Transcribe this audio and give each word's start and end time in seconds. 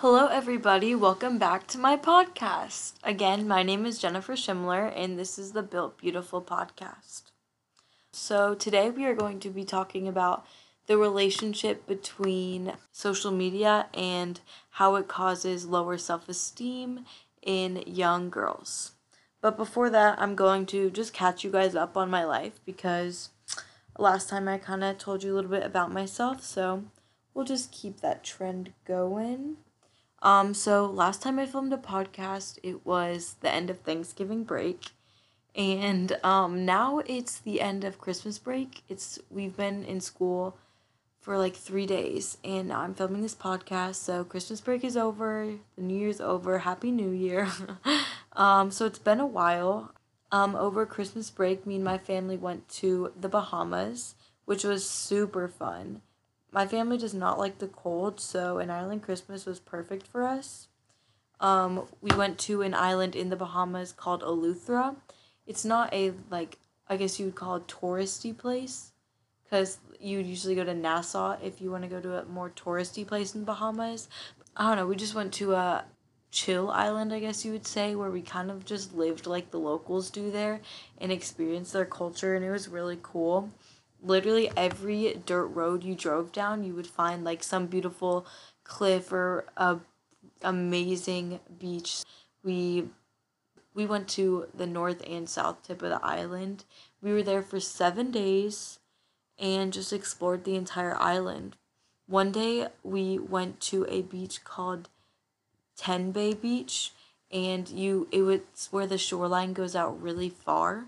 Hello, 0.00 0.28
everybody. 0.28 0.94
Welcome 0.94 1.36
back 1.36 1.66
to 1.66 1.78
my 1.78 1.94
podcast. 1.94 2.94
Again, 3.04 3.46
my 3.46 3.62
name 3.62 3.84
is 3.84 3.98
Jennifer 3.98 4.32
Schimler, 4.32 4.90
and 4.96 5.18
this 5.18 5.38
is 5.38 5.52
the 5.52 5.62
Built 5.62 5.98
Beautiful 5.98 6.40
podcast. 6.40 7.24
So, 8.10 8.54
today 8.54 8.88
we 8.88 9.04
are 9.04 9.14
going 9.14 9.40
to 9.40 9.50
be 9.50 9.62
talking 9.62 10.08
about 10.08 10.46
the 10.86 10.96
relationship 10.96 11.86
between 11.86 12.72
social 12.90 13.30
media 13.30 13.88
and 13.92 14.40
how 14.70 14.94
it 14.94 15.06
causes 15.06 15.66
lower 15.66 15.98
self 15.98 16.30
esteem 16.30 17.04
in 17.42 17.84
young 17.86 18.30
girls. 18.30 18.92
But 19.42 19.58
before 19.58 19.90
that, 19.90 20.18
I'm 20.18 20.34
going 20.34 20.64
to 20.68 20.88
just 20.88 21.12
catch 21.12 21.44
you 21.44 21.50
guys 21.50 21.74
up 21.74 21.94
on 21.98 22.08
my 22.08 22.24
life 22.24 22.58
because 22.64 23.28
last 23.98 24.30
time 24.30 24.48
I 24.48 24.56
kind 24.56 24.82
of 24.82 24.96
told 24.96 25.22
you 25.22 25.34
a 25.34 25.36
little 25.36 25.50
bit 25.50 25.62
about 25.62 25.92
myself, 25.92 26.42
so 26.42 26.84
we'll 27.34 27.44
just 27.44 27.70
keep 27.70 28.00
that 28.00 28.24
trend 28.24 28.72
going. 28.86 29.58
Um, 30.22 30.52
so 30.52 30.86
last 30.86 31.22
time 31.22 31.38
I 31.38 31.46
filmed 31.46 31.72
a 31.72 31.78
podcast, 31.78 32.58
it 32.62 32.84
was 32.84 33.36
the 33.40 33.50
end 33.50 33.70
of 33.70 33.80
Thanksgiving 33.80 34.44
break. 34.44 34.90
And 35.54 36.16
um, 36.22 36.64
now 36.64 37.00
it's 37.06 37.38
the 37.38 37.60
end 37.60 37.84
of 37.84 37.98
Christmas 37.98 38.38
break. 38.38 38.82
It's 38.88 39.18
we've 39.30 39.56
been 39.56 39.84
in 39.84 40.00
school 40.00 40.56
for 41.20 41.36
like 41.36 41.54
three 41.54 41.86
days, 41.86 42.38
and 42.44 42.72
I'm 42.72 42.94
filming 42.94 43.22
this 43.22 43.34
podcast. 43.34 43.96
So 43.96 44.24
Christmas 44.24 44.60
break 44.60 44.84
is 44.84 44.96
over, 44.96 45.54
the 45.76 45.82
New 45.82 45.98
Year's 45.98 46.20
over. 46.20 46.60
Happy 46.60 46.90
New 46.90 47.10
Year! 47.10 47.48
um, 48.34 48.70
so 48.70 48.86
it's 48.86 48.98
been 48.98 49.20
a 49.20 49.26
while. 49.26 49.92
Um, 50.32 50.54
over 50.54 50.86
Christmas 50.86 51.28
break, 51.28 51.66
me 51.66 51.74
and 51.74 51.84
my 51.84 51.98
family 51.98 52.36
went 52.36 52.68
to 52.68 53.12
the 53.20 53.28
Bahamas, 53.28 54.14
which 54.44 54.62
was 54.62 54.88
super 54.88 55.48
fun 55.48 56.02
my 56.52 56.66
family 56.66 56.98
does 56.98 57.14
not 57.14 57.38
like 57.38 57.58
the 57.58 57.68
cold, 57.68 58.20
so 58.20 58.58
an 58.58 58.70
island 58.70 59.02
Christmas 59.02 59.46
was 59.46 59.60
perfect 59.60 60.06
for 60.06 60.24
us. 60.24 60.68
Um, 61.40 61.86
we 62.00 62.14
went 62.16 62.38
to 62.40 62.62
an 62.62 62.74
island 62.74 63.16
in 63.16 63.30
the 63.30 63.36
Bahamas 63.36 63.92
called 63.92 64.22
Eleuthera. 64.22 64.96
It's 65.46 65.64
not 65.64 65.92
a 65.94 66.12
like 66.30 66.58
I 66.88 66.96
guess 66.96 67.18
you 67.18 67.26
would 67.26 67.36
call 67.36 67.56
a 67.56 67.60
touristy 67.60 68.36
place, 68.36 68.92
because 69.44 69.78
you 70.00 70.18
usually 70.18 70.54
go 70.54 70.64
to 70.64 70.74
Nassau 70.74 71.36
if 71.42 71.60
you 71.60 71.70
want 71.70 71.84
to 71.84 71.88
go 71.88 72.00
to 72.00 72.18
a 72.18 72.24
more 72.24 72.50
touristy 72.50 73.06
place 73.06 73.34
in 73.34 73.40
the 73.40 73.46
Bahamas. 73.46 74.08
I 74.56 74.68
don't 74.68 74.76
know. 74.76 74.86
We 74.86 74.96
just 74.96 75.14
went 75.14 75.32
to 75.34 75.54
a 75.54 75.84
chill 76.32 76.70
island, 76.70 77.12
I 77.12 77.20
guess 77.20 77.44
you 77.44 77.52
would 77.52 77.66
say, 77.66 77.94
where 77.94 78.10
we 78.10 78.22
kind 78.22 78.50
of 78.50 78.64
just 78.64 78.94
lived 78.94 79.26
like 79.26 79.50
the 79.50 79.58
locals 79.58 80.10
do 80.10 80.30
there 80.30 80.60
and 80.98 81.10
experienced 81.10 81.72
their 81.72 81.84
culture, 81.84 82.34
and 82.34 82.44
it 82.44 82.50
was 82.50 82.68
really 82.68 82.98
cool 83.02 83.50
literally 84.02 84.50
every 84.56 85.20
dirt 85.26 85.46
road 85.46 85.84
you 85.84 85.94
drove 85.94 86.32
down, 86.32 86.64
you 86.64 86.74
would 86.74 86.86
find 86.86 87.24
like 87.24 87.42
some 87.42 87.66
beautiful 87.66 88.26
cliff 88.64 89.12
or 89.12 89.46
a 89.56 89.78
amazing 90.42 91.40
beach. 91.58 92.02
We 92.42 92.88
we 93.74 93.86
went 93.86 94.08
to 94.08 94.46
the 94.54 94.66
north 94.66 95.02
and 95.08 95.28
south 95.28 95.62
tip 95.62 95.82
of 95.82 95.90
the 95.90 96.04
island. 96.04 96.64
We 97.00 97.12
were 97.12 97.22
there 97.22 97.42
for 97.42 97.60
7 97.60 98.10
days 98.10 98.78
and 99.38 99.72
just 99.72 99.92
explored 99.92 100.44
the 100.44 100.56
entire 100.56 100.96
island. 100.96 101.56
One 102.06 102.32
day 102.32 102.68
we 102.82 103.18
went 103.18 103.60
to 103.60 103.86
a 103.88 104.02
beach 104.02 104.44
called 104.44 104.88
Ten 105.76 106.10
Bay 106.10 106.34
Beach 106.34 106.92
and 107.30 107.68
you 107.68 108.08
it 108.10 108.22
was 108.22 108.68
where 108.70 108.86
the 108.86 108.98
shoreline 108.98 109.52
goes 109.52 109.76
out 109.76 110.02
really 110.02 110.28
far 110.28 110.86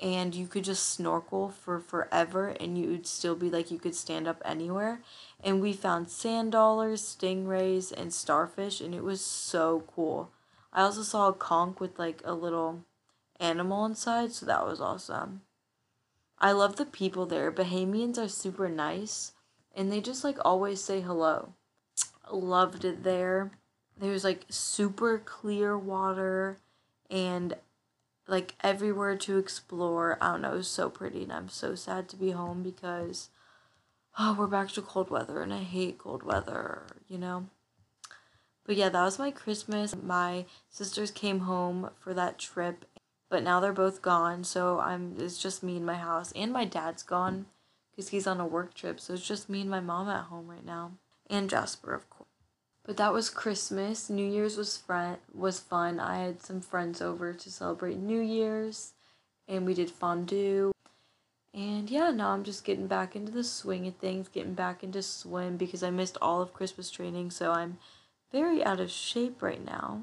and 0.00 0.34
you 0.34 0.46
could 0.46 0.64
just 0.64 0.88
snorkel 0.88 1.50
for 1.50 1.78
forever 1.78 2.48
and 2.58 2.78
you 2.78 2.88
would 2.88 3.06
still 3.06 3.34
be 3.34 3.50
like 3.50 3.70
you 3.70 3.78
could 3.78 3.94
stand 3.94 4.26
up 4.26 4.40
anywhere. 4.44 5.02
And 5.42 5.60
we 5.60 5.72
found 5.72 6.08
sand 6.08 6.52
dollars, 6.52 7.02
stingrays, 7.02 7.92
and 7.92 8.12
starfish, 8.12 8.80
and 8.80 8.94
it 8.94 9.04
was 9.04 9.20
so 9.20 9.84
cool. 9.94 10.30
I 10.72 10.82
also 10.82 11.02
saw 11.02 11.28
a 11.28 11.32
conch 11.34 11.80
with 11.80 11.98
like 11.98 12.22
a 12.24 12.32
little 12.32 12.84
animal 13.38 13.84
inside, 13.84 14.32
so 14.32 14.46
that 14.46 14.66
was 14.66 14.80
awesome. 14.80 15.42
I 16.38 16.52
love 16.52 16.76
the 16.76 16.86
people 16.86 17.26
there. 17.26 17.52
Bahamians 17.52 18.16
are 18.16 18.28
super 18.28 18.68
nice 18.68 19.32
and 19.74 19.92
they 19.92 20.00
just 20.00 20.24
like 20.24 20.38
always 20.44 20.82
say 20.82 21.00
hello. 21.00 21.52
Loved 22.30 22.84
it 22.84 23.02
there. 23.02 23.50
There's 23.98 24.24
like 24.24 24.46
super 24.48 25.18
clear 25.18 25.76
water 25.76 26.56
and 27.10 27.54
like 28.30 28.54
everywhere 28.62 29.16
to 29.16 29.38
explore. 29.38 30.16
I 30.20 30.32
don't 30.32 30.42
know, 30.42 30.52
it 30.54 30.58
was 30.58 30.68
so 30.68 30.88
pretty 30.88 31.24
and 31.24 31.32
I'm 31.32 31.48
so 31.48 31.74
sad 31.74 32.08
to 32.10 32.16
be 32.16 32.30
home 32.30 32.62
because 32.62 33.28
oh, 34.18 34.36
we're 34.38 34.46
back 34.46 34.70
to 34.70 34.82
cold 34.82 35.10
weather 35.10 35.42
and 35.42 35.52
I 35.52 35.58
hate 35.58 35.98
cold 35.98 36.22
weather, 36.22 36.86
you 37.08 37.18
know. 37.18 37.46
But 38.64 38.76
yeah, 38.76 38.88
that 38.88 39.02
was 39.02 39.18
my 39.18 39.30
Christmas. 39.30 39.96
My 40.00 40.46
sisters 40.68 41.10
came 41.10 41.40
home 41.40 41.90
for 41.98 42.14
that 42.14 42.38
trip, 42.38 42.84
but 43.28 43.42
now 43.42 43.58
they're 43.58 43.72
both 43.72 44.00
gone, 44.00 44.44
so 44.44 44.78
I'm 44.78 45.16
it's 45.18 45.42
just 45.42 45.62
me 45.62 45.76
in 45.76 45.84
my 45.84 45.96
house 45.96 46.32
and 46.32 46.52
my 46.52 46.64
dad's 46.64 47.02
gone 47.02 47.46
cuz 47.96 48.08
he's 48.08 48.26
on 48.26 48.40
a 48.40 48.46
work 48.46 48.74
trip. 48.74 49.00
So 49.00 49.14
it's 49.14 49.26
just 49.26 49.48
me 49.48 49.62
and 49.62 49.70
my 49.70 49.80
mom 49.80 50.08
at 50.08 50.26
home 50.26 50.48
right 50.48 50.64
now 50.64 50.92
and 51.28 51.50
Jasper, 51.50 51.92
of 51.94 52.08
course. 52.08 52.29
But 52.84 52.96
that 52.96 53.12
was 53.12 53.30
Christmas. 53.30 54.08
New 54.08 54.26
Year's 54.26 54.56
was 54.56 54.76
fun. 54.76 55.18
Was 55.34 55.60
fun. 55.60 56.00
I 56.00 56.18
had 56.24 56.42
some 56.42 56.60
friends 56.60 57.00
over 57.00 57.32
to 57.32 57.50
celebrate 57.50 57.98
New 57.98 58.20
Year's, 58.20 58.92
and 59.46 59.66
we 59.66 59.74
did 59.74 59.90
fondue. 59.90 60.72
And 61.52 61.90
yeah, 61.90 62.10
now 62.10 62.30
I'm 62.30 62.44
just 62.44 62.64
getting 62.64 62.86
back 62.86 63.16
into 63.16 63.32
the 63.32 63.44
swing 63.44 63.86
of 63.86 63.96
things, 63.96 64.28
getting 64.28 64.54
back 64.54 64.84
into 64.84 65.02
swim 65.02 65.56
because 65.56 65.82
I 65.82 65.90
missed 65.90 66.16
all 66.22 66.40
of 66.40 66.54
Christmas 66.54 66.90
training, 66.90 67.32
so 67.32 67.50
I'm 67.50 67.78
very 68.30 68.64
out 68.64 68.80
of 68.80 68.90
shape 68.90 69.42
right 69.42 69.64
now. 69.64 70.02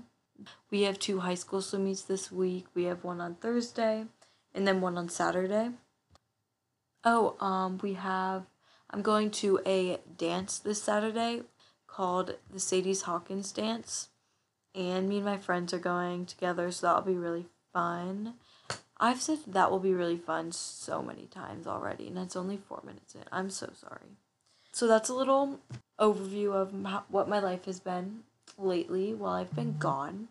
We 0.69 0.83
have 0.83 0.99
two 0.99 1.21
high 1.21 1.35
school 1.35 1.61
swim 1.61 1.85
meets 1.85 2.01
this 2.01 2.31
week. 2.31 2.65
We 2.75 2.83
have 2.83 3.03
one 3.03 3.21
on 3.21 3.35
Thursday 3.35 4.05
and 4.53 4.67
then 4.67 4.81
one 4.81 4.97
on 4.97 5.09
Saturday. 5.09 5.71
Oh, 7.03 7.35
um, 7.39 7.79
we 7.81 7.94
have 7.94 8.45
I'm 8.89 9.01
going 9.01 9.31
to 9.31 9.59
a 9.65 9.99
dance 10.17 10.59
this 10.59 10.81
Saturday 10.81 11.41
called 11.97 12.35
the 12.53 12.59
Sadie's 12.59 13.02
Hawkins 13.02 13.52
Dance. 13.52 14.09
And 14.75 15.09
me 15.09 15.16
and 15.16 15.25
my 15.25 15.38
friends 15.38 15.74
are 15.74 15.80
going 15.80 16.28
together, 16.28 16.69
so 16.72 16.85
that'll 16.85 17.02
be 17.02 17.18
really 17.18 17.47
fun. 17.74 18.35
I've 19.00 19.19
said 19.19 19.40
that 19.47 19.72
will 19.72 19.80
be 19.80 19.96
really 19.96 20.18
fun 20.18 20.52
so 20.52 21.02
many 21.02 21.24
times 21.24 21.66
already, 21.66 22.07
and 22.07 22.19
it's 22.19 22.36
only 22.36 22.57
four 22.57 22.84
minutes 22.86 23.16
in. 23.16 23.24
I'm 23.31 23.50
so 23.50 23.72
sorry. 23.75 24.12
So 24.72 24.88
that's 24.88 25.09
a 25.09 25.16
little 25.16 25.59
overview 26.00 26.53
of 26.53 26.72
what 27.09 27.28
my 27.28 27.40
life 27.40 27.66
has 27.66 27.80
been 27.80 28.19
lately 28.59 29.16
while 29.16 29.34
I've 29.34 29.56
been 29.56 29.80
gone. 29.80 30.28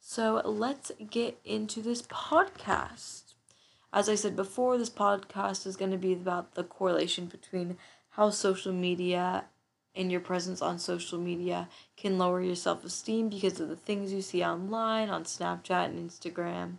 So 0.00 0.40
let's 0.44 0.92
get 1.10 1.40
into 1.44 1.82
this 1.82 2.02
podcast. 2.02 3.34
As 3.92 4.08
I 4.08 4.14
said 4.14 4.36
before, 4.36 4.78
this 4.78 4.90
podcast 4.90 5.66
is 5.66 5.76
going 5.76 5.90
to 5.90 5.98
be 5.98 6.12
about 6.12 6.54
the 6.54 6.62
correlation 6.62 7.26
between 7.26 7.78
how 8.10 8.30
social 8.30 8.72
media 8.72 9.46
and 9.94 10.10
your 10.10 10.20
presence 10.20 10.62
on 10.62 10.78
social 10.78 11.18
media 11.18 11.68
can 11.96 12.18
lower 12.18 12.40
your 12.40 12.54
self 12.54 12.84
esteem 12.84 13.28
because 13.28 13.60
of 13.60 13.68
the 13.68 13.76
things 13.76 14.12
you 14.12 14.22
see 14.22 14.44
online 14.44 15.10
on 15.10 15.24
Snapchat 15.24 15.86
and 15.86 16.10
Instagram 16.10 16.78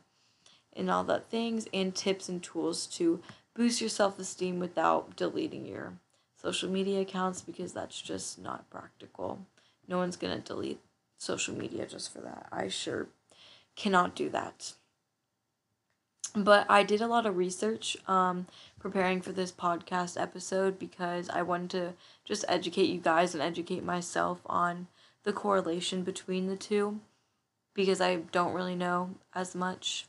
and 0.73 0.89
all 0.89 1.03
that 1.03 1.29
things, 1.29 1.67
and 1.73 1.93
tips 1.93 2.29
and 2.29 2.41
tools 2.41 2.87
to 2.87 3.21
boost 3.53 3.81
your 3.81 3.89
self 3.89 4.17
esteem 4.19 4.59
without 4.59 5.15
deleting 5.15 5.65
your 5.65 5.93
social 6.41 6.69
media 6.69 7.01
accounts 7.01 7.41
because 7.41 7.73
that's 7.73 8.01
just 8.01 8.39
not 8.39 8.69
practical. 8.69 9.45
No 9.87 9.97
one's 9.97 10.15
gonna 10.17 10.39
delete 10.39 10.79
social 11.17 11.55
media 11.55 11.85
just 11.85 12.11
for 12.13 12.19
that. 12.21 12.47
I 12.51 12.69
sure 12.69 13.07
cannot 13.75 14.15
do 14.15 14.29
that. 14.29 14.73
But 16.35 16.65
I 16.69 16.83
did 16.83 17.01
a 17.01 17.07
lot 17.07 17.25
of 17.25 17.35
research 17.35 17.97
um, 18.07 18.47
preparing 18.79 19.21
for 19.21 19.31
this 19.33 19.51
podcast 19.51 20.19
episode 20.19 20.79
because 20.79 21.29
I 21.29 21.41
wanted 21.41 21.69
to 21.71 21.93
just 22.23 22.45
educate 22.47 22.89
you 22.89 22.99
guys 22.99 23.33
and 23.33 23.43
educate 23.43 23.83
myself 23.83 24.39
on 24.45 24.87
the 25.23 25.33
correlation 25.33 26.03
between 26.03 26.47
the 26.47 26.55
two 26.55 27.01
because 27.73 28.01
I 28.01 28.17
don't 28.31 28.53
really 28.53 28.75
know 28.75 29.11
as 29.33 29.55
much. 29.55 30.05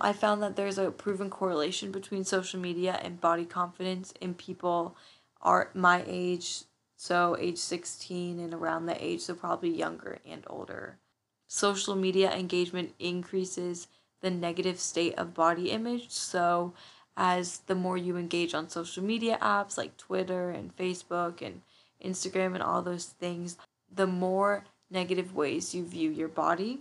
I 0.00 0.12
found 0.12 0.42
that 0.42 0.56
there's 0.56 0.78
a 0.78 0.90
proven 0.90 1.30
correlation 1.30 1.92
between 1.92 2.24
social 2.24 2.58
media 2.58 2.98
and 3.02 3.20
body 3.20 3.44
confidence 3.44 4.12
in 4.20 4.34
people 4.34 4.96
are 5.40 5.70
my 5.74 6.02
age, 6.06 6.62
so 6.96 7.36
age 7.38 7.58
16 7.58 8.40
and 8.40 8.54
around 8.54 8.86
the 8.86 9.04
age, 9.04 9.20
so 9.20 9.34
probably 9.34 9.70
younger 9.70 10.18
and 10.26 10.44
older. 10.48 10.96
Social 11.46 11.94
media 11.94 12.32
engagement 12.32 12.94
increases 12.98 13.86
the 14.24 14.30
negative 14.30 14.80
state 14.80 15.14
of 15.18 15.34
body 15.34 15.70
image. 15.70 16.08
So, 16.08 16.72
as 17.14 17.58
the 17.66 17.74
more 17.74 17.98
you 17.98 18.16
engage 18.16 18.54
on 18.54 18.70
social 18.70 19.04
media 19.04 19.38
apps 19.40 19.76
like 19.76 19.98
Twitter 19.98 20.48
and 20.48 20.74
Facebook 20.76 21.42
and 21.42 21.60
Instagram 22.02 22.54
and 22.54 22.62
all 22.62 22.80
those 22.80 23.04
things, 23.04 23.58
the 23.94 24.06
more 24.06 24.64
negative 24.90 25.34
ways 25.34 25.74
you 25.74 25.84
view 25.84 26.10
your 26.10 26.28
body 26.28 26.80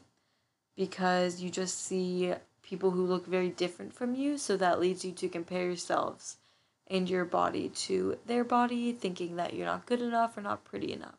because 0.78 1.42
you 1.42 1.50
just 1.50 1.86
see 1.86 2.34
people 2.64 2.92
who 2.92 3.06
look 3.06 3.28
very 3.28 3.50
different 3.50 3.94
from 3.94 4.16
you. 4.16 4.38
So, 4.38 4.56
that 4.56 4.80
leads 4.80 5.04
you 5.04 5.12
to 5.12 5.28
compare 5.28 5.66
yourselves 5.66 6.38
and 6.88 7.10
your 7.10 7.26
body 7.26 7.68
to 7.88 8.18
their 8.26 8.46
body, 8.46 8.94
thinking 8.94 9.36
that 9.36 9.54
you're 9.54 9.66
not 9.66 9.86
good 9.86 10.02
enough 10.02 10.38
or 10.38 10.42
not 10.42 10.64
pretty 10.64 10.94
enough. 10.94 11.18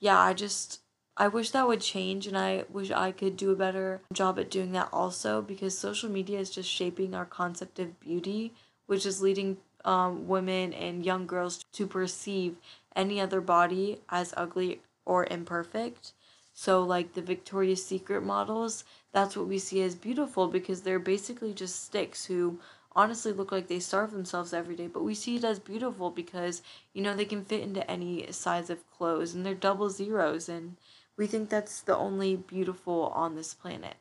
Yeah, 0.00 0.18
I 0.18 0.32
just 0.32 0.80
I 1.16 1.28
wish 1.28 1.50
that 1.50 1.68
would 1.68 1.80
change 1.80 2.26
and 2.26 2.36
I 2.36 2.64
wish 2.68 2.90
I 2.90 3.12
could 3.12 3.36
do 3.36 3.52
a 3.52 3.56
better 3.56 4.00
job 4.12 4.36
at 4.38 4.50
doing 4.50 4.72
that 4.72 4.88
also 4.92 5.42
because 5.42 5.78
social 5.78 6.10
media 6.10 6.40
is 6.40 6.50
just 6.50 6.68
shaping 6.68 7.14
our 7.14 7.24
concept 7.24 7.78
of 7.78 8.00
beauty, 8.00 8.52
which 8.86 9.06
is 9.06 9.22
leading 9.22 9.58
um, 9.84 10.26
women 10.26 10.72
and 10.72 11.04
young 11.04 11.26
girls 11.26 11.64
to 11.74 11.86
perceive 11.86 12.56
any 12.96 13.20
other 13.20 13.40
body 13.40 14.00
as 14.08 14.34
ugly 14.36 14.80
or 15.04 15.26
imperfect. 15.26 16.12
So, 16.52 16.82
like 16.82 17.14
the 17.14 17.22
Victoria's 17.22 17.84
Secret 17.84 18.22
models, 18.22 18.84
that's 19.12 19.36
what 19.36 19.46
we 19.46 19.58
see 19.58 19.82
as 19.82 19.94
beautiful 19.94 20.48
because 20.48 20.82
they're 20.82 20.98
basically 20.98 21.52
just 21.52 21.84
sticks 21.84 22.24
who 22.24 22.58
honestly 22.96 23.32
look 23.32 23.50
like 23.50 23.66
they 23.66 23.80
starve 23.80 24.12
themselves 24.12 24.52
every 24.52 24.76
day. 24.76 24.86
But 24.86 25.02
we 25.04 25.14
see 25.14 25.36
it 25.36 25.44
as 25.44 25.58
beautiful 25.58 26.10
because, 26.10 26.62
you 26.92 27.02
know, 27.02 27.14
they 27.14 27.24
can 27.24 27.44
fit 27.44 27.62
into 27.62 27.88
any 27.90 28.30
size 28.32 28.70
of 28.70 28.88
clothes 28.90 29.34
and 29.34 29.44
they're 29.44 29.54
double 29.54 29.90
zeros. 29.90 30.48
And 30.48 30.76
we 31.16 31.26
think 31.26 31.48
that's 31.48 31.80
the 31.80 31.96
only 31.96 32.36
beautiful 32.36 33.08
on 33.14 33.34
this 33.34 33.54
planet. 33.54 33.96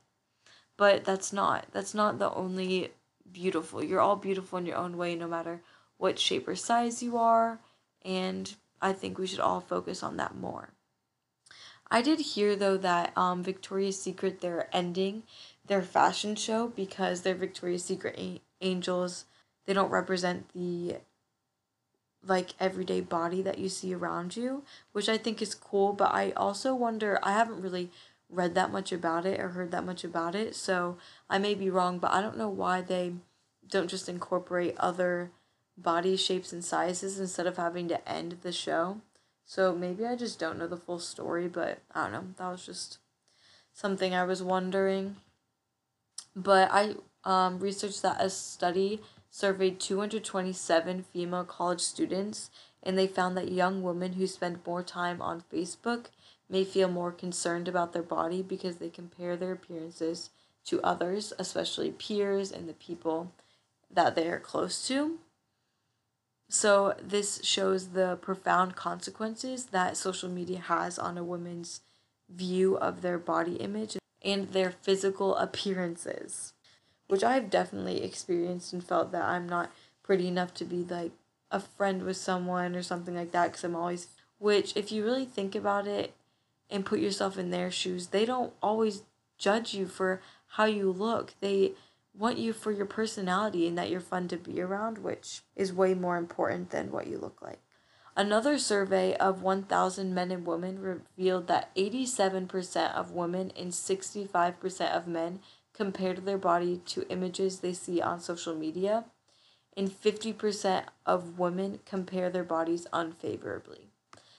But 0.77 1.06
that's 1.06 1.31
not. 1.31 1.68
That's 1.71 1.94
not 1.94 2.19
the 2.19 2.33
only 2.33 2.92
beautiful. 3.31 3.83
You're 3.83 4.01
all 4.01 4.15
beautiful 4.15 4.60
in 4.60 4.65
your 4.65 4.77
own 4.77 4.98
way, 4.98 5.15
no 5.15 5.27
matter 5.27 5.62
what 5.98 6.19
shape 6.19 6.48
or 6.48 6.56
size 6.56 7.04
you 7.04 7.18
are. 7.18 7.60
And 8.04 8.54
I 8.81 8.94
think 8.94 9.18
we 9.18 9.27
should 9.27 9.39
all 9.39 9.62
focus 9.62 10.04
on 10.04 10.18
that 10.18 10.36
more. 10.36 10.69
I 11.89 12.01
did 12.01 12.19
hear 12.19 12.56
though 12.56 12.77
that 12.77 13.15
um, 13.15 13.44
Victoria's 13.44 14.01
Secret 14.01 14.42
they're 14.42 14.68
ending 14.75 15.24
their 15.68 15.83
fashion 15.83 16.36
show 16.36 16.68
because 16.68 17.21
their 17.21 17.36
Victoria's 17.36 17.86
Secret 17.86 18.15
a- 18.18 18.42
angels 18.62 19.25
they 19.65 19.74
don't 19.74 19.92
represent 19.92 20.50
the 20.54 20.98
like 22.25 22.54
everyday 22.60 23.02
body 23.02 23.42
that 23.42 23.58
you 23.58 23.70
see 23.70 23.94
around 23.94 24.36
you, 24.36 24.64
which 24.92 25.10
I 25.10 25.18
think 25.18 25.42
is 25.42 25.56
cool, 25.56 25.94
but 25.94 26.14
I 26.14 26.31
also 26.31 26.74
wonder 26.74 27.20
I 27.22 27.34
haven't 27.34 27.62
really 27.62 27.90
read 28.30 28.56
that 28.56 28.72
much 28.72 28.92
about 28.92 29.25
it 29.25 29.40
or 29.40 29.50
heard 29.50 29.72
that 29.72 29.86
much 29.86 30.04
about 30.04 30.36
it, 30.36 30.56
so 30.56 30.98
I 31.30 31.38
may 31.38 31.54
be 31.54 31.70
wrong, 31.70 32.00
but 32.00 32.12
I 32.12 32.22
don't 32.22 32.38
know 32.38 32.50
why 32.50 32.81
they 32.81 33.14
don't 33.68 33.90
just 33.90 34.10
incorporate 34.10 34.75
other 34.78 35.31
body 35.78 36.16
shapes 36.16 36.54
and 36.54 36.64
sizes 36.64 37.20
instead 37.20 37.48
of 37.48 37.58
having 37.58 37.88
to 37.90 38.10
end 38.10 38.38
the 38.42 38.52
show. 38.52 39.02
So 39.46 39.75
maybe 39.75 40.06
I 40.06 40.16
just 40.16 40.40
don't 40.40 40.58
know 40.58 40.68
the 40.68 40.78
full 40.78 41.00
story, 41.00 41.48
but 41.48 41.80
I 41.94 42.04
don't 42.04 42.12
know. 42.12 42.28
That 42.38 42.52
was 42.52 42.66
just 42.66 43.00
something 43.74 44.14
I 44.14 44.24
was 44.24 44.42
wondering. 44.42 45.18
But 46.36 46.70
I 46.72 46.96
um, 47.25 47.60
researched 47.60 48.02
that 48.04 48.20
as 48.20 48.34
a 48.34 48.36
study 48.36 49.02
surveyed 49.34 49.80
227 49.80 51.06
female 51.12 51.44
college 51.44 51.82
students, 51.82 52.52
and 52.84 52.96
they 52.96 53.08
found 53.08 53.36
that 53.36 53.52
young 53.52 53.82
women 53.82 54.14
who 54.14 54.28
spend 54.28 54.60
more 54.64 54.84
time 54.84 55.20
on 55.24 55.44
Facebook 55.52 56.06
may 56.48 56.64
feel 56.64 56.88
more 56.88 57.12
concerned 57.12 57.68
about 57.68 57.94
their 57.94 58.04
body 58.04 58.44
because 58.44 58.78
they 58.78 58.90
compare 58.90 59.36
their 59.36 59.54
appearances 59.54 60.30
to 60.64 60.80
others, 60.84 61.34
especially 61.40 61.90
peers 61.90 62.52
and 62.52 62.70
the 62.70 62.74
people 62.74 63.32
that 63.90 64.14
they 64.14 64.28
are 64.28 64.40
close 64.40 64.88
to. 64.88 65.18
So, 66.48 66.94
this 67.02 67.44
shows 67.44 67.90
the 67.90 68.20
profound 68.22 68.76
consequences 68.76 69.66
that 69.68 69.98
social 69.98 70.30
media 70.30 70.60
has 70.60 71.00
on 71.00 71.18
a 71.18 71.24
woman's 71.24 71.82
view 72.30 72.78
of 72.78 73.02
their 73.02 73.18
body 73.18 73.56
image 73.56 73.98
and 74.22 74.54
their 74.54 74.70
physical 74.70 75.36
appearances, 75.38 76.54
which 77.13 77.24
I've 77.24 77.51
definitely 77.51 78.04
experienced 78.04 78.74
and 78.74 78.83
felt 78.83 79.12
that 79.12 79.24
I'm 79.24 79.48
not 79.48 79.71
pretty 80.01 80.27
enough 80.27 80.51
to 80.56 80.65
be 80.65 80.77
like 80.77 81.12
a 81.51 81.60
friend 81.60 82.01
with 82.01 82.18
someone 82.18 82.75
or 82.75 82.81
something 82.81 83.15
like 83.15 83.31
that 83.33 83.50
because 83.51 83.63
I'm 83.63 83.75
always, 83.75 84.07
which, 84.39 84.75
if 84.75 84.92
you 84.92 85.06
really 85.06 85.25
think 85.25 85.54
about 85.54 85.86
it 85.86 86.15
and 86.71 86.83
put 86.83 87.00
yourself 87.00 87.38
in 87.38 87.51
their 87.51 87.69
shoes, 87.69 88.07
they 88.07 88.25
don't 88.25 88.51
always 88.63 89.04
judge 89.38 89.75
you 89.75 89.86
for 89.86 90.21
how 90.48 90.65
you 90.65 90.92
look. 90.92 91.36
They 91.39 91.74
want 92.18 92.39
you 92.39 92.51
for 92.51 92.71
your 92.71 92.88
personality 92.88 93.68
and 93.68 93.77
that 93.77 93.92
you're 93.92 94.00
fun 94.00 94.27
to 94.30 94.38
be 94.38 94.60
around, 94.60 94.98
which 94.98 95.42
is 95.56 95.71
way 95.71 95.94
more 95.94 96.18
important 96.18 96.71
than 96.71 96.92
what 96.92 97.06
you 97.06 97.19
look 97.19 97.44
like. 97.44 97.60
Another 98.18 98.57
survey 98.57 99.13
of 99.18 99.44
1,000 99.44 100.15
men 100.15 100.31
and 100.31 100.48
women 100.48 100.80
revealed 100.80 101.45
that 101.45 101.75
87% 101.75 102.92
of 102.95 103.12
women 103.12 103.51
and 103.56 103.71
65% 103.71 104.98
of 104.98 105.07
men 105.07 105.42
compared 105.74 106.25
their 106.25 106.38
body 106.38 106.81
to 106.86 107.08
images 107.10 107.60
they 107.60 107.74
see 107.74 108.02
on 108.02 108.20
social 108.20 108.56
media, 108.56 109.06
and 109.75 109.90
50% 109.90 110.86
of 111.06 111.40
women 111.40 111.80
compare 111.86 112.30
their 112.30 112.44
bodies 112.44 112.86
unfavorably. 112.94 113.88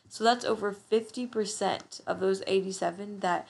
So 0.09 0.23
that's 0.23 0.45
over 0.45 0.73
50% 0.73 2.01
of 2.07 2.21
those 2.21 2.43
87 2.47 3.21
that 3.21 3.49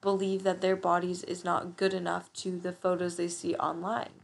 believe 0.00 0.42
that 0.44 0.60
their 0.60 0.76
bodies 0.76 1.22
is 1.24 1.44
not 1.44 1.76
good 1.76 1.92
enough 1.92 2.32
to 2.34 2.58
the 2.58 2.72
photos 2.72 3.16
they 3.16 3.28
see 3.28 3.54
online, 3.56 4.22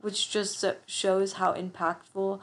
which 0.00 0.30
just 0.30 0.64
shows 0.86 1.34
how 1.34 1.52
impactful 1.52 2.40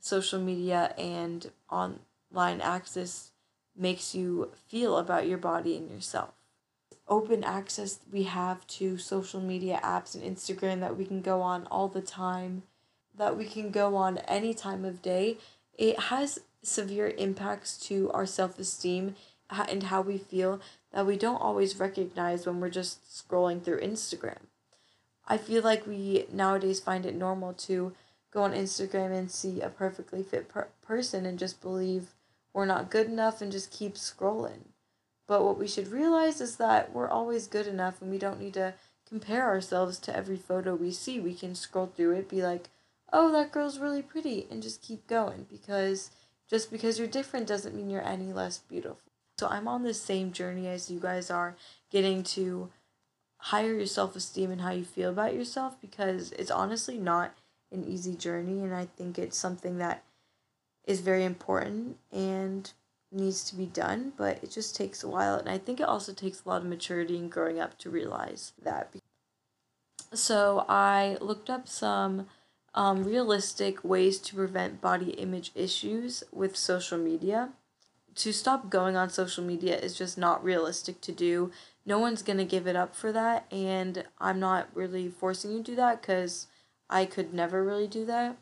social 0.00 0.40
media 0.40 0.94
and 0.98 1.50
online 1.70 2.60
access 2.60 3.32
makes 3.76 4.14
you 4.14 4.50
feel 4.66 4.96
about 4.96 5.28
your 5.28 5.38
body 5.38 5.76
and 5.76 5.90
yourself. 5.90 6.35
Open 7.08 7.44
access 7.44 8.00
we 8.12 8.24
have 8.24 8.66
to 8.66 8.98
social 8.98 9.40
media 9.40 9.80
apps 9.82 10.14
and 10.14 10.24
Instagram 10.24 10.80
that 10.80 10.96
we 10.96 11.04
can 11.04 11.22
go 11.22 11.40
on 11.40 11.66
all 11.70 11.88
the 11.88 12.00
time, 12.00 12.64
that 13.16 13.36
we 13.36 13.44
can 13.44 13.70
go 13.70 13.94
on 13.94 14.18
any 14.18 14.52
time 14.52 14.84
of 14.84 15.02
day. 15.02 15.38
It 15.78 15.98
has 16.00 16.40
severe 16.62 17.08
impacts 17.16 17.78
to 17.78 18.10
our 18.12 18.26
self 18.26 18.58
esteem 18.58 19.14
and 19.50 19.84
how 19.84 20.00
we 20.00 20.18
feel 20.18 20.60
that 20.92 21.06
we 21.06 21.16
don't 21.16 21.40
always 21.40 21.78
recognize 21.78 22.46
when 22.46 22.60
we're 22.60 22.70
just 22.70 23.04
scrolling 23.06 23.62
through 23.62 23.80
Instagram. 23.80 24.38
I 25.28 25.38
feel 25.38 25.62
like 25.62 25.86
we 25.86 26.26
nowadays 26.32 26.80
find 26.80 27.06
it 27.06 27.14
normal 27.14 27.52
to 27.52 27.92
go 28.32 28.42
on 28.42 28.52
Instagram 28.52 29.12
and 29.16 29.30
see 29.30 29.60
a 29.60 29.68
perfectly 29.68 30.22
fit 30.22 30.48
per- 30.48 30.68
person 30.82 31.24
and 31.26 31.38
just 31.38 31.60
believe 31.60 32.14
we're 32.52 32.66
not 32.66 32.90
good 32.90 33.06
enough 33.06 33.40
and 33.40 33.52
just 33.52 33.70
keep 33.70 33.94
scrolling. 33.94 34.60
But 35.26 35.44
what 35.44 35.58
we 35.58 35.66
should 35.66 35.88
realize 35.88 36.40
is 36.40 36.56
that 36.56 36.92
we're 36.92 37.08
always 37.08 37.46
good 37.46 37.66
enough 37.66 38.00
and 38.00 38.10
we 38.10 38.18
don't 38.18 38.40
need 38.40 38.54
to 38.54 38.74
compare 39.08 39.44
ourselves 39.44 39.98
to 40.00 40.16
every 40.16 40.36
photo 40.36 40.74
we 40.74 40.92
see. 40.92 41.20
We 41.20 41.34
can 41.34 41.54
scroll 41.54 41.86
through 41.86 42.16
it, 42.16 42.28
be 42.28 42.42
like, 42.42 42.68
oh, 43.12 43.32
that 43.32 43.52
girl's 43.52 43.78
really 43.78 44.02
pretty, 44.02 44.46
and 44.50 44.62
just 44.62 44.82
keep 44.82 45.06
going 45.06 45.46
because 45.50 46.10
just 46.48 46.70
because 46.70 46.98
you're 46.98 47.08
different 47.08 47.46
doesn't 47.46 47.74
mean 47.74 47.90
you're 47.90 48.06
any 48.06 48.32
less 48.32 48.58
beautiful. 48.58 49.00
So 49.38 49.48
I'm 49.48 49.68
on 49.68 49.82
the 49.82 49.94
same 49.94 50.32
journey 50.32 50.66
as 50.68 50.90
you 50.90 50.98
guys 50.98 51.30
are, 51.30 51.56
getting 51.90 52.22
to 52.22 52.70
higher 53.38 53.74
your 53.74 53.86
self 53.86 54.16
esteem 54.16 54.50
and 54.50 54.60
how 54.60 54.72
you 54.72 54.84
feel 54.84 55.10
about 55.10 55.34
yourself 55.34 55.80
because 55.80 56.32
it's 56.32 56.50
honestly 56.50 56.98
not 56.98 57.34
an 57.70 57.84
easy 57.84 58.14
journey 58.14 58.62
and 58.62 58.74
I 58.74 58.86
think 58.86 59.18
it's 59.18 59.36
something 59.36 59.78
that 59.78 60.04
is 60.86 61.00
very 61.00 61.24
important 61.24 61.98
and 62.12 62.72
needs 63.12 63.44
to 63.44 63.56
be 63.56 63.66
done, 63.66 64.12
but 64.16 64.42
it 64.42 64.50
just 64.50 64.76
takes 64.76 65.02
a 65.02 65.08
while 65.08 65.36
and 65.36 65.48
I 65.48 65.58
think 65.58 65.80
it 65.80 65.88
also 65.88 66.12
takes 66.12 66.44
a 66.44 66.48
lot 66.48 66.62
of 66.62 66.68
maturity 66.68 67.16
and 67.16 67.30
growing 67.30 67.60
up 67.60 67.78
to 67.78 67.90
realize 67.90 68.52
that. 68.62 68.92
So 70.12 70.64
I 70.68 71.16
looked 71.20 71.50
up 71.50 71.68
some 71.68 72.26
um, 72.74 73.04
realistic 73.04 73.82
ways 73.82 74.18
to 74.18 74.34
prevent 74.34 74.80
body 74.80 75.10
image 75.12 75.50
issues 75.54 76.22
with 76.32 76.56
social 76.56 76.98
media 76.98 77.50
to 78.16 78.32
stop 78.32 78.70
going 78.70 78.96
on 78.96 79.10
social 79.10 79.44
media 79.44 79.78
is 79.78 79.96
just 79.96 80.18
not 80.18 80.42
realistic 80.42 81.00
to 81.02 81.12
do. 81.12 81.52
No 81.84 81.98
one's 81.98 82.22
going 82.22 82.38
to 82.38 82.44
give 82.44 82.66
it 82.66 82.74
up 82.74 82.96
for 82.96 83.12
that, 83.12 83.46
and 83.52 84.04
I'm 84.18 84.40
not 84.40 84.68
really 84.74 85.08
forcing 85.08 85.52
you 85.52 85.58
to 85.58 85.62
do 85.62 85.76
that 85.76 86.00
because 86.00 86.46
I 86.90 87.04
could 87.04 87.32
never 87.32 87.62
really 87.62 87.86
do 87.86 88.04
that. 88.06 88.36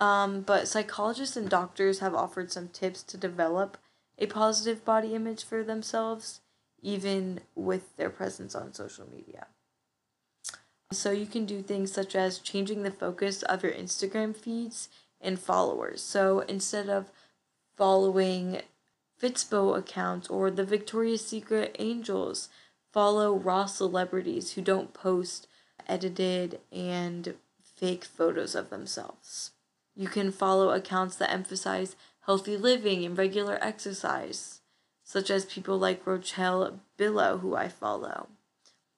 Um, 0.00 0.40
but 0.40 0.66
psychologists 0.66 1.36
and 1.36 1.48
doctors 1.48 1.98
have 1.98 2.14
offered 2.14 2.50
some 2.50 2.68
tips 2.68 3.02
to 3.04 3.16
develop 3.16 3.76
a 4.18 4.26
positive 4.26 4.84
body 4.84 5.14
image 5.14 5.44
for 5.44 5.62
themselves, 5.62 6.40
even 6.82 7.40
with 7.54 7.96
their 7.96 8.10
presence 8.10 8.54
on 8.54 8.72
social 8.72 9.06
media. 9.14 9.46
So 10.92 11.10
you 11.10 11.26
can 11.26 11.44
do 11.44 11.62
things 11.62 11.92
such 11.92 12.16
as 12.16 12.38
changing 12.38 12.82
the 12.82 12.90
focus 12.90 13.42
of 13.42 13.62
your 13.62 13.72
Instagram 13.72 14.34
feeds 14.34 14.88
and 15.20 15.38
followers. 15.38 16.02
So 16.02 16.40
instead 16.40 16.88
of 16.88 17.10
following 17.76 18.62
Fitspo 19.20 19.76
accounts 19.76 20.28
or 20.28 20.50
the 20.50 20.64
Victoria's 20.64 21.26
Secret 21.26 21.76
Angels. 21.78 22.48
Follow 22.92 23.34
raw 23.36 23.66
celebrities 23.66 24.52
who 24.52 24.62
don't 24.62 24.94
post 24.94 25.46
edited 25.86 26.60
and 26.72 27.34
fake 27.62 28.04
photos 28.04 28.54
of 28.54 28.70
themselves. 28.70 29.52
You 30.00 30.08
can 30.08 30.32
follow 30.32 30.70
accounts 30.70 31.16
that 31.16 31.30
emphasize 31.30 31.94
healthy 32.24 32.56
living 32.56 33.04
and 33.04 33.18
regular 33.18 33.58
exercise, 33.60 34.62
such 35.04 35.28
as 35.28 35.44
people 35.44 35.78
like 35.78 36.06
Rochelle 36.06 36.80
Billow, 36.96 37.36
who 37.36 37.54
I 37.54 37.68
follow. 37.68 38.28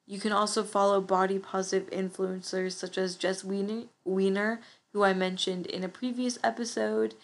You 0.07 0.17
can 0.17 0.31
also 0.31 0.63
follow 0.63 1.01
body 1.01 1.39
positive 1.39 1.89
influencers 1.89 2.71
such 2.71 2.97
as 2.97 3.17
Jess 3.17 3.43
Weiner, 3.43 4.61
who 4.93 5.03
I 5.03 5.13
mentioned 5.13 5.65
in 5.65 5.83
a 5.83 5.89
previous 5.89 6.39
episode, 6.41 7.15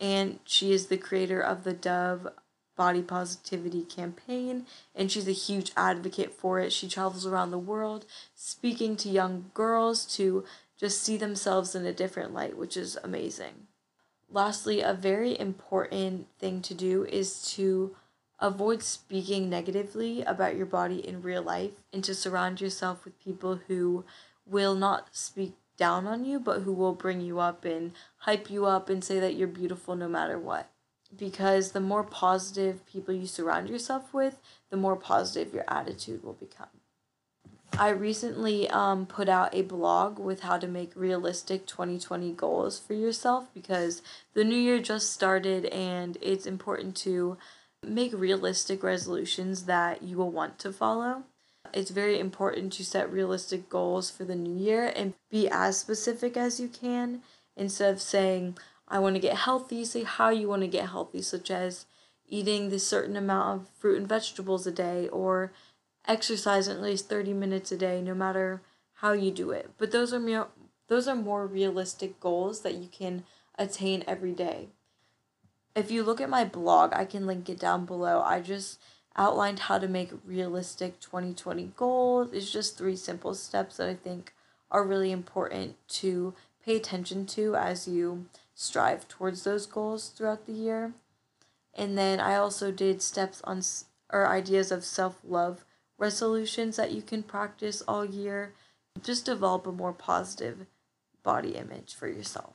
and 0.00 0.38
she 0.44 0.72
is 0.72 0.86
the 0.86 0.96
creator 0.96 1.42
of 1.42 1.64
the 1.64 1.74
Dove 1.74 2.28
body 2.74 3.02
positivity 3.02 3.82
campaign, 3.82 4.64
and 4.94 5.12
she's 5.12 5.28
a 5.28 5.32
huge 5.32 5.72
advocate 5.76 6.32
for 6.32 6.58
it. 6.58 6.72
She 6.72 6.88
travels 6.88 7.26
around 7.26 7.50
the 7.50 7.58
world 7.58 8.06
speaking 8.34 8.96
to 8.96 9.10
young 9.10 9.50
girls 9.52 10.06
to 10.16 10.44
just 10.78 11.02
see 11.02 11.16
themselves 11.16 11.74
in 11.74 11.86
a 11.86 11.92
different 11.92 12.34
light, 12.34 12.56
which 12.56 12.76
is 12.76 12.98
amazing. 13.02 13.68
Lastly, 14.30 14.80
a 14.80 14.92
very 14.92 15.38
important 15.38 16.26
thing 16.38 16.60
to 16.62 16.74
do 16.74 17.04
is 17.04 17.42
to 17.54 17.96
avoid 18.38 18.82
speaking 18.82 19.48
negatively 19.48 20.22
about 20.22 20.56
your 20.56 20.66
body 20.66 21.06
in 21.06 21.22
real 21.22 21.42
life 21.42 21.72
and 21.92 22.04
to 22.04 22.14
surround 22.14 22.60
yourself 22.60 23.04
with 23.04 23.22
people 23.22 23.60
who 23.68 24.04
will 24.44 24.74
not 24.74 25.08
speak 25.12 25.54
down 25.76 26.06
on 26.06 26.24
you, 26.24 26.38
but 26.38 26.62
who 26.62 26.72
will 26.72 26.92
bring 26.92 27.20
you 27.20 27.38
up 27.38 27.64
and 27.64 27.92
hype 28.18 28.50
you 28.50 28.66
up 28.66 28.88
and 28.88 29.02
say 29.02 29.18
that 29.20 29.34
you're 29.34 29.48
beautiful 29.48 29.94
no 29.96 30.08
matter 30.08 30.38
what 30.38 30.70
because 31.16 31.72
the 31.72 31.80
more 31.80 32.02
positive 32.02 32.84
people 32.86 33.14
you 33.14 33.26
surround 33.26 33.68
yourself 33.68 34.12
with, 34.12 34.38
the 34.70 34.76
more 34.76 34.96
positive 34.96 35.54
your 35.54 35.64
attitude 35.68 36.22
will 36.22 36.34
become. 36.34 36.68
I 37.78 37.90
recently 37.90 38.70
um, 38.70 39.04
put 39.04 39.28
out 39.28 39.54
a 39.54 39.60
blog 39.60 40.18
with 40.18 40.40
how 40.40 40.56
to 40.56 40.66
make 40.66 40.92
realistic 40.96 41.66
2020 41.66 42.32
goals 42.32 42.78
for 42.78 42.94
yourself 42.94 43.52
because 43.52 44.00
the 44.32 44.44
new 44.44 44.56
year 44.56 44.80
just 44.80 45.12
started 45.12 45.66
and 45.66 46.16
it's 46.22 46.46
important 46.46 46.96
to 46.98 47.36
make 47.86 48.14
realistic 48.14 48.82
resolutions 48.82 49.64
that 49.64 50.02
you 50.02 50.16
will 50.16 50.30
want 50.30 50.58
to 50.60 50.72
follow. 50.72 51.24
It's 51.74 51.90
very 51.90 52.18
important 52.18 52.72
to 52.74 52.84
set 52.84 53.12
realistic 53.12 53.68
goals 53.68 54.10
for 54.10 54.24
the 54.24 54.34
new 54.36 54.56
year 54.56 54.90
and 54.96 55.12
be 55.30 55.46
as 55.46 55.78
specific 55.78 56.34
as 56.38 56.58
you 56.58 56.68
can 56.68 57.20
instead 57.58 57.92
of 57.92 58.00
saying, 58.00 58.56
I 58.88 59.00
want 59.00 59.16
to 59.16 59.20
get 59.20 59.36
healthy, 59.36 59.84
say 59.84 60.04
how 60.04 60.30
you 60.30 60.48
want 60.48 60.62
to 60.62 60.68
get 60.68 60.88
healthy, 60.88 61.20
such 61.20 61.50
as 61.50 61.84
eating 62.26 62.70
this 62.70 62.88
certain 62.88 63.16
amount 63.16 63.60
of 63.60 63.68
fruit 63.78 63.98
and 63.98 64.08
vegetables 64.08 64.66
a 64.66 64.72
day 64.72 65.08
or 65.08 65.52
exercising 66.06 66.74
at 66.74 66.82
least 66.82 67.08
30 67.08 67.32
minutes 67.32 67.72
a 67.72 67.76
day 67.76 68.00
no 68.00 68.14
matter 68.14 68.62
how 68.94 69.12
you 69.12 69.30
do 69.30 69.50
it. 69.50 69.70
But 69.78 69.92
those 69.92 70.12
are 70.12 70.20
more 70.20 70.48
those 70.88 71.08
are 71.08 71.16
more 71.16 71.46
realistic 71.46 72.20
goals 72.20 72.60
that 72.60 72.74
you 72.74 72.88
can 72.88 73.24
attain 73.58 74.04
every 74.06 74.32
day. 74.32 74.68
If 75.74 75.90
you 75.90 76.02
look 76.04 76.20
at 76.20 76.30
my 76.30 76.44
blog, 76.44 76.92
I 76.94 77.04
can 77.04 77.26
link 77.26 77.48
it 77.48 77.58
down 77.58 77.86
below. 77.86 78.22
I 78.22 78.40
just 78.40 78.78
outlined 79.16 79.60
how 79.60 79.78
to 79.78 79.88
make 79.88 80.10
realistic 80.24 81.00
2020 81.00 81.72
goals. 81.76 82.32
It's 82.32 82.50
just 82.50 82.78
three 82.78 82.96
simple 82.96 83.34
steps 83.34 83.78
that 83.78 83.88
I 83.88 83.94
think 83.94 84.32
are 84.70 84.84
really 84.84 85.10
important 85.10 85.76
to 85.88 86.34
pay 86.64 86.76
attention 86.76 87.26
to 87.26 87.56
as 87.56 87.88
you 87.88 88.26
strive 88.54 89.08
towards 89.08 89.44
those 89.44 89.66
goals 89.66 90.08
throughout 90.08 90.46
the 90.46 90.52
year. 90.52 90.92
And 91.74 91.98
then 91.98 92.20
I 92.20 92.36
also 92.36 92.70
did 92.70 93.02
steps 93.02 93.42
on 93.44 93.62
or 94.12 94.28
ideas 94.28 94.70
of 94.70 94.84
self 94.84 95.20
love 95.26 95.64
resolutions 95.98 96.76
that 96.76 96.92
you 96.92 97.02
can 97.02 97.22
practice 97.22 97.82
all 97.86 98.04
year. 98.04 98.52
Just 99.02 99.26
develop 99.26 99.66
a 99.66 99.72
more 99.72 99.92
positive 99.92 100.66
body 101.22 101.56
image 101.56 101.94
for 101.94 102.08
yourself. 102.08 102.54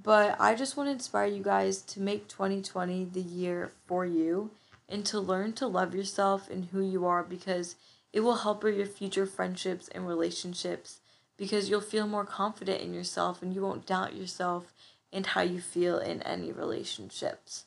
But 0.00 0.36
I 0.38 0.54
just 0.54 0.76
want 0.76 0.88
to 0.88 0.92
inspire 0.92 1.26
you 1.26 1.42
guys 1.42 1.80
to 1.82 2.00
make 2.00 2.28
2020 2.28 3.04
the 3.06 3.20
year 3.20 3.72
for 3.86 4.04
you 4.04 4.50
and 4.88 5.04
to 5.06 5.18
learn 5.18 5.54
to 5.54 5.66
love 5.66 5.94
yourself 5.94 6.50
and 6.50 6.66
who 6.66 6.82
you 6.82 7.06
are 7.06 7.22
because 7.22 7.76
it 8.12 8.20
will 8.20 8.36
help 8.36 8.62
your 8.62 8.86
future 8.86 9.26
friendships 9.26 9.88
and 9.88 10.06
relationships 10.06 11.00
because 11.36 11.68
you'll 11.68 11.80
feel 11.80 12.06
more 12.06 12.24
confident 12.24 12.80
in 12.80 12.94
yourself 12.94 13.42
and 13.42 13.54
you 13.54 13.62
won't 13.62 13.86
doubt 13.86 14.14
yourself 14.14 14.72
and 15.12 15.26
how 15.26 15.40
you 15.40 15.60
feel 15.60 15.98
in 15.98 16.22
any 16.22 16.52
relationships. 16.52 17.64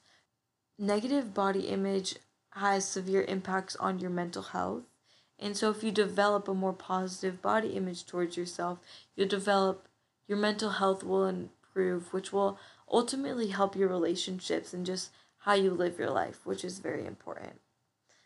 Negative 0.78 1.34
body 1.34 1.68
image 1.68 2.16
has 2.51 2.86
severe 2.86 3.24
impacts 3.24 3.75
on 3.75 4.00
your 4.00 4.10
mental 4.10 4.44
health. 4.44 4.84
And 5.39 5.55
so, 5.55 5.69
if 5.69 5.84
you 5.84 5.91
develop 5.91 6.48
a 6.48 6.53
more 6.53 6.74
positive 6.74 7.41
body 7.41 7.69
image 7.69 8.05
towards 8.05 8.36
yourself, 8.36 8.79
you'll 9.15 9.27
develop 9.27 9.88
your 10.27 10.38
mental 10.38 10.72
health 10.72 11.03
will 11.03 11.25
improve, 11.25 12.13
which 12.13 12.34
will 12.34 12.60
ultimately 12.91 13.48
help 13.48 13.75
your 13.75 13.88
relationships 13.88 14.74
and 14.74 14.86
just 14.86 15.12
how 15.39 15.53
you 15.53 15.72
live 15.72 15.98
your 15.98 16.10
life, 16.10 16.46
which 16.46 16.65
is 16.65 16.79
very 16.79 17.05
important. 17.05 17.62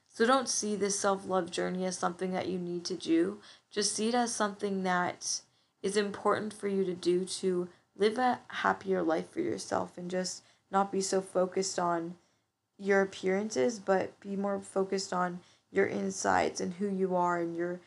So, 0.09 0.25
don't 0.25 0.49
see 0.49 0.75
this 0.75 0.99
self 0.99 1.27
love 1.27 1.51
journey 1.51 1.85
as 1.85 1.97
something 1.97 2.33
that 2.33 2.47
you 2.47 2.57
need 2.57 2.83
to 2.85 2.95
do. 2.95 3.39
Just 3.69 3.95
see 3.95 4.09
it 4.09 4.15
as 4.15 4.33
something 4.33 4.83
that 4.83 5.41
is 5.83 5.97
important 5.97 6.53
for 6.53 6.67
you 6.67 6.83
to 6.85 6.93
do 6.93 7.25
to 7.25 7.69
live 7.95 8.17
a 8.17 8.39
happier 8.47 9.03
life 9.03 9.29
for 9.29 9.41
yourself 9.41 9.97
and 9.97 10.09
just 10.09 10.43
not 10.71 10.91
be 10.91 11.01
so 11.01 11.21
focused 11.21 11.77
on 11.77 12.15
your 12.79 13.01
appearances 13.01 13.79
but 13.79 14.19
be 14.19 14.35
more 14.35 14.59
focused 14.59 15.13
on 15.13 15.39
your 15.73 15.87
insides 15.87 16.61
and 16.61 16.75
who 16.75 16.87
you 16.87 17.15
are 17.15 17.39
and 17.39 17.57
your 17.57 17.81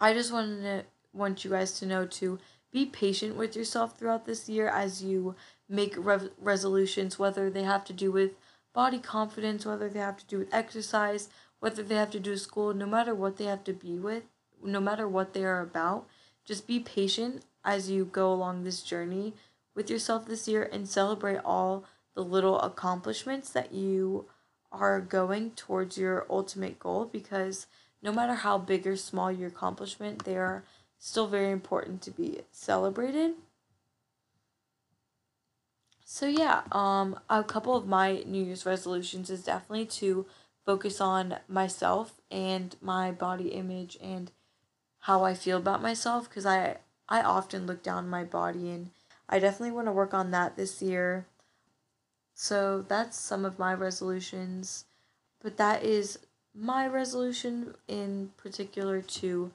I 0.00 0.14
just 0.14 0.32
wanted 0.32 0.62
to 0.62 0.84
want 1.12 1.44
you 1.44 1.50
guys 1.50 1.78
to 1.78 1.86
know 1.86 2.06
to 2.06 2.38
be 2.72 2.86
patient 2.86 3.36
with 3.36 3.54
yourself 3.54 3.96
throughout 3.96 4.26
this 4.26 4.48
year 4.48 4.68
as 4.68 5.04
you 5.04 5.36
make 5.68 5.94
re- 5.96 6.30
resolutions 6.40 7.18
whether 7.18 7.48
they 7.48 7.62
have 7.62 7.84
to 7.84 7.92
do 7.92 8.10
with 8.10 8.32
body 8.72 8.98
confidence 8.98 9.64
whether 9.64 9.88
they 9.88 10.00
have 10.00 10.16
to 10.16 10.26
do 10.26 10.38
with 10.38 10.52
exercise 10.52 11.28
whether 11.60 11.82
they 11.82 11.94
have 11.94 12.10
to 12.10 12.18
do 12.20 12.32
with 12.32 12.40
school 12.40 12.74
no 12.74 12.86
matter 12.86 13.14
what 13.14 13.36
they 13.36 13.44
have 13.44 13.62
to 13.64 13.72
be 13.72 13.98
with 13.98 14.24
no 14.62 14.80
matter 14.80 15.06
what 15.06 15.34
they 15.34 15.44
are 15.44 15.60
about 15.60 16.06
just 16.44 16.66
be 16.66 16.80
patient 16.80 17.44
as 17.64 17.90
you 17.90 18.04
go 18.04 18.32
along 18.32 18.64
this 18.64 18.82
journey 18.82 19.32
with 19.74 19.88
yourself 19.88 20.26
this 20.26 20.48
year 20.48 20.68
and 20.72 20.88
celebrate 20.88 21.38
all 21.44 21.84
the 22.14 22.24
little 22.24 22.60
accomplishments 22.60 23.50
that 23.50 23.72
you 23.72 24.26
are 24.74 25.00
going 25.00 25.52
towards 25.52 25.96
your 25.98 26.26
ultimate 26.28 26.78
goal 26.78 27.04
because 27.06 27.66
no 28.02 28.12
matter 28.12 28.34
how 28.34 28.58
big 28.58 28.86
or 28.86 28.96
small 28.96 29.32
your 29.32 29.48
accomplishment, 29.48 30.24
they 30.24 30.36
are 30.36 30.64
still 30.98 31.26
very 31.26 31.50
important 31.50 32.02
to 32.02 32.10
be 32.10 32.40
celebrated. 32.52 33.34
So 36.04 36.26
yeah, 36.26 36.62
um 36.72 37.18
a 37.28 37.42
couple 37.44 37.76
of 37.76 37.86
my 37.86 38.22
New 38.26 38.44
Year's 38.44 38.66
resolutions 38.66 39.30
is 39.30 39.44
definitely 39.44 39.86
to 40.00 40.26
focus 40.64 41.00
on 41.00 41.38
myself 41.48 42.20
and 42.30 42.76
my 42.80 43.10
body 43.12 43.48
image 43.48 43.98
and 44.02 44.30
how 45.00 45.24
I 45.24 45.34
feel 45.34 45.58
about 45.58 45.82
myself 45.82 46.28
because 46.28 46.46
I 46.46 46.78
I 47.08 47.22
often 47.22 47.66
look 47.66 47.82
down 47.82 48.08
my 48.08 48.24
body 48.24 48.70
and 48.70 48.90
I 49.28 49.38
definitely 49.38 49.72
want 49.72 49.88
to 49.88 49.92
work 49.92 50.14
on 50.14 50.30
that 50.30 50.56
this 50.56 50.80
year. 50.82 51.26
So 52.34 52.84
that's 52.86 53.18
some 53.18 53.44
of 53.44 53.58
my 53.58 53.72
resolutions. 53.72 54.84
But 55.42 55.56
that 55.56 55.84
is 55.84 56.18
my 56.54 56.86
resolution 56.86 57.74
in 57.88 58.30
particular 58.36 59.00
to 59.00 59.52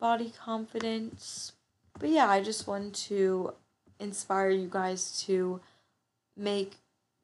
body 0.00 0.32
confidence. 0.36 1.52
But 1.98 2.10
yeah, 2.10 2.28
I 2.28 2.42
just 2.42 2.66
want 2.66 2.94
to 3.06 3.54
inspire 4.00 4.50
you 4.50 4.68
guys 4.70 5.22
to 5.26 5.60
make 6.36 6.74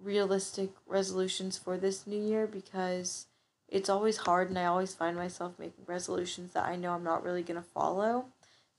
realistic 0.00 0.70
resolutions 0.86 1.58
for 1.58 1.76
this 1.76 2.06
new 2.06 2.20
year 2.20 2.46
because 2.46 3.26
it's 3.68 3.88
always 3.88 4.18
hard 4.18 4.48
and 4.48 4.58
I 4.58 4.66
always 4.66 4.94
find 4.94 5.16
myself 5.16 5.58
making 5.58 5.84
resolutions 5.86 6.52
that 6.52 6.66
I 6.66 6.76
know 6.76 6.92
I'm 6.92 7.04
not 7.04 7.24
really 7.24 7.42
going 7.42 7.60
to 7.60 7.68
follow. 7.68 8.26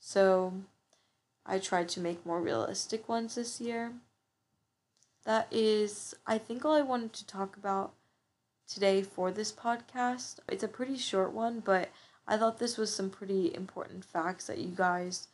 So 0.00 0.54
I 1.44 1.58
tried 1.58 1.88
to 1.90 2.00
make 2.00 2.24
more 2.24 2.40
realistic 2.40 3.08
ones 3.08 3.34
this 3.34 3.60
year. 3.60 3.92
That 5.24 5.48
is, 5.50 6.14
I 6.26 6.38
think, 6.38 6.64
all 6.64 6.74
I 6.74 6.82
wanted 6.82 7.12
to 7.14 7.26
talk 7.26 7.56
about 7.56 7.92
today 8.66 9.02
for 9.02 9.30
this 9.30 9.52
podcast. 9.52 10.38
It's 10.48 10.62
a 10.62 10.68
pretty 10.68 10.96
short 10.96 11.32
one, 11.32 11.60
but 11.60 11.90
I 12.26 12.36
thought 12.36 12.58
this 12.58 12.76
was 12.76 12.94
some 12.94 13.10
pretty 13.10 13.54
important 13.54 14.04
facts 14.04 14.46
that 14.46 14.58
you 14.58 14.72
guys 14.74 15.28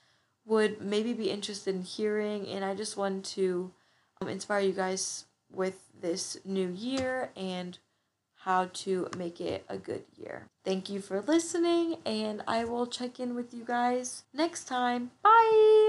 would 0.44 0.80
maybe 0.80 1.12
be 1.12 1.30
interested 1.30 1.74
in 1.74 1.82
hearing, 1.82 2.46
and 2.46 2.64
I 2.64 2.74
just 2.74 2.96
wanted 2.96 3.24
to 3.24 3.72
um, 4.20 4.28
inspire 4.28 4.60
you 4.60 4.72
guys 4.72 5.26
with 5.52 5.88
this 6.00 6.38
new 6.44 6.68
year 6.68 7.30
and 7.36 7.78
how 8.36 8.66
to 8.72 9.08
make 9.16 9.40
it 9.40 9.64
a 9.68 9.76
good 9.76 10.04
year. 10.16 10.46
Thank 10.64 10.88
you 10.88 11.00
for 11.00 11.20
listening, 11.20 11.96
and 12.06 12.42
I 12.46 12.64
will 12.64 12.86
check 12.86 13.18
in 13.18 13.34
with 13.34 13.52
you 13.52 13.64
guys 13.64 14.22
next 14.32 14.64
time. 14.64 15.10
Bye! 15.22 15.85